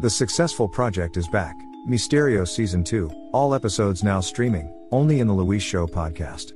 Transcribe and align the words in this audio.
The 0.00 0.10
successful 0.10 0.68
project 0.68 1.16
is 1.16 1.28
back. 1.28 1.56
Mysterio 1.88 2.46
Season 2.46 2.82
2, 2.82 3.10
all 3.32 3.54
episodes 3.54 4.02
now 4.02 4.20
streaming, 4.20 4.72
only 4.90 5.20
in 5.20 5.26
the 5.26 5.32
Luis 5.32 5.62
Show 5.62 5.86
podcast. 5.86 6.52